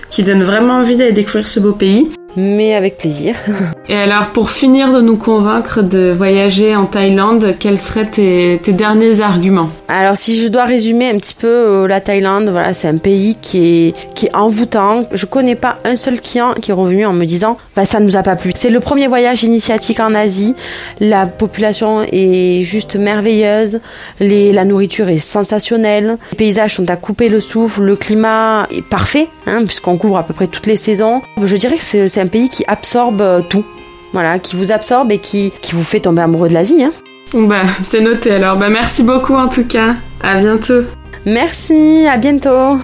qui 0.08 0.22
donne 0.22 0.42
vraiment 0.42 0.74
envie 0.74 0.96
d'aller 0.96 1.12
découvrir 1.12 1.46
ce 1.46 1.60
beau 1.60 1.72
pays 1.72 2.10
mais 2.36 2.74
avec 2.74 2.98
plaisir. 2.98 3.34
Et 3.90 3.96
alors, 3.96 4.28
pour 4.28 4.50
finir 4.50 4.92
de 4.92 5.00
nous 5.00 5.16
convaincre 5.16 5.82
de 5.82 6.14
voyager 6.16 6.76
en 6.76 6.86
Thaïlande, 6.86 7.56
quels 7.58 7.80
seraient 7.80 8.06
tes, 8.06 8.60
derniers 8.68 9.20
arguments 9.20 9.68
Alors, 9.88 10.16
si 10.16 10.40
je 10.40 10.46
dois 10.46 10.64
résumer 10.64 11.08
un 11.08 11.16
petit 11.16 11.34
peu 11.34 11.48
euh, 11.48 11.88
la 11.88 12.00
Thaïlande, 12.00 12.50
voilà, 12.50 12.72
c'est 12.72 12.86
un 12.86 12.98
pays 12.98 13.36
qui 13.42 13.88
est, 13.88 14.14
qui 14.14 14.26
est 14.26 14.36
envoûtant. 14.36 15.06
Je 15.10 15.26
connais 15.26 15.56
pas 15.56 15.78
un 15.84 15.96
seul 15.96 16.20
client 16.20 16.52
qui 16.52 16.70
est 16.70 16.74
revenu 16.74 17.04
en 17.04 17.12
me 17.12 17.24
disant, 17.24 17.56
bah, 17.74 17.84
ça 17.84 17.98
nous 17.98 18.16
a 18.16 18.22
pas 18.22 18.36
plu. 18.36 18.52
C'est 18.54 18.70
le 18.70 18.78
premier 18.78 19.08
voyage 19.08 19.42
initiatique 19.42 19.98
en 19.98 20.14
Asie. 20.14 20.54
La 21.00 21.26
population 21.26 22.02
est 22.12 22.62
juste 22.62 22.94
merveilleuse. 22.94 23.80
Les, 24.20 24.52
la 24.52 24.64
nourriture 24.64 25.08
est 25.08 25.18
sensationnelle. 25.18 26.16
Les 26.30 26.36
paysages 26.36 26.76
sont 26.76 26.88
à 26.90 26.96
couper 26.96 27.28
le 27.28 27.40
souffle. 27.40 27.82
Le 27.82 27.96
climat 27.96 28.68
est 28.70 28.88
parfait, 28.88 29.26
hein, 29.48 29.64
puisqu'on 29.66 29.96
couvre 29.96 30.18
à 30.18 30.22
peu 30.22 30.32
près 30.32 30.46
toutes 30.46 30.66
les 30.66 30.76
saisons. 30.76 31.22
Je 31.42 31.56
dirais 31.56 31.74
que 31.74 32.06
c'est 32.06 32.20
un 32.20 32.28
pays 32.28 32.50
qui 32.50 32.62
absorbe 32.68 33.20
euh, 33.20 33.40
tout. 33.40 33.64
Voilà, 34.12 34.38
qui 34.38 34.56
vous 34.56 34.72
absorbe 34.72 35.12
et 35.12 35.18
qui, 35.18 35.52
qui 35.62 35.74
vous 35.74 35.84
fait 35.84 36.00
tomber 36.00 36.22
amoureux 36.22 36.48
de 36.48 36.54
l'Asie. 36.54 36.82
Hein. 36.82 36.92
Bah, 37.34 37.62
c'est 37.84 38.00
noté 38.00 38.32
alors. 38.32 38.56
Bah, 38.56 38.68
merci 38.68 39.02
beaucoup 39.02 39.34
en 39.34 39.48
tout 39.48 39.64
cas. 39.64 39.96
À 40.22 40.38
bientôt. 40.38 40.82
Merci, 41.26 42.06
à 42.10 42.16
bientôt. 42.16 42.78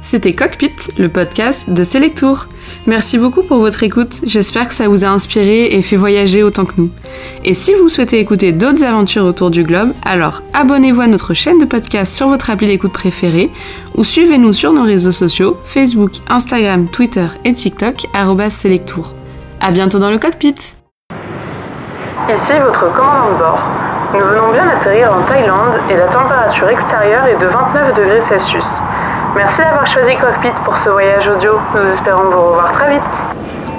C'était 0.00 0.34
Cockpit, 0.34 0.74
le 0.98 1.08
podcast 1.08 1.70
de 1.70 1.82
Selectour. 1.82 2.46
Merci 2.86 3.16
beaucoup 3.16 3.42
pour 3.42 3.58
votre 3.58 3.82
écoute, 3.82 4.20
j'espère 4.26 4.68
que 4.68 4.74
ça 4.74 4.86
vous 4.86 5.02
a 5.02 5.08
inspiré 5.08 5.68
et 5.68 5.80
fait 5.80 5.96
voyager 5.96 6.42
autant 6.42 6.66
que 6.66 6.74
nous. 6.76 6.90
Et 7.42 7.54
si 7.54 7.72
vous 7.72 7.88
souhaitez 7.88 8.20
écouter 8.20 8.52
d'autres 8.52 8.84
aventures 8.84 9.24
autour 9.24 9.50
du 9.50 9.62
globe, 9.62 9.92
alors 10.04 10.42
abonnez-vous 10.52 11.00
à 11.00 11.06
notre 11.06 11.32
chaîne 11.32 11.58
de 11.58 11.64
podcast 11.64 12.14
sur 12.14 12.28
votre 12.28 12.50
appli 12.50 12.66
d'écoute 12.66 12.92
préférée 12.92 13.50
ou 13.96 14.04
suivez-nous 14.04 14.52
sur 14.52 14.74
nos 14.74 14.82
réseaux 14.82 15.10
sociaux 15.10 15.56
Facebook, 15.64 16.12
Instagram, 16.28 16.86
Twitter 16.92 17.26
et 17.46 17.54
TikTok 17.54 18.06
@selectour. 18.50 19.14
À 19.66 19.70
bientôt 19.70 19.98
dans 19.98 20.10
le 20.10 20.18
cockpit. 20.18 20.76
Ici 22.28 22.52
votre 22.60 22.92
commandant 22.92 23.32
de 23.32 23.38
bord. 23.38 23.58
Nous 24.12 24.20
venons 24.20 24.52
bien 24.52 24.66
d'atterrir 24.66 25.10
en 25.10 25.22
Thaïlande 25.22 25.80
et 25.88 25.96
la 25.96 26.04
température 26.08 26.68
extérieure 26.68 27.24
est 27.24 27.36
de 27.36 27.46
29 27.46 27.94
degrés 27.94 28.20
Celsius. 28.28 28.66
Merci 29.34 29.62
d'avoir 29.62 29.86
choisi 29.86 30.14
Cockpit 30.16 30.52
pour 30.66 30.76
ce 30.76 30.90
voyage 30.90 31.26
audio. 31.28 31.58
Nous 31.74 31.80
espérons 31.80 32.24
vous 32.24 32.42
revoir 32.42 32.72
très 32.72 32.90
vite. 32.90 33.73